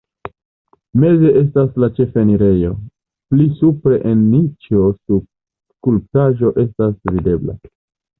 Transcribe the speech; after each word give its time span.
Meze 1.01 1.31
estas 1.41 1.67
la 1.83 1.89
ĉefenirejo, 1.99 2.71
pli 3.33 3.45
supre 3.59 3.99
en 4.13 4.23
niĉo 4.31 4.87
skulptaĵo 4.95 6.55
estas 6.65 6.97
videbla. 7.13 7.57